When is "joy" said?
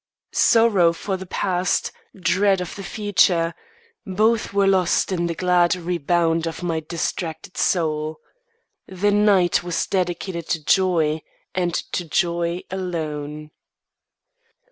10.65-11.21, 12.03-12.63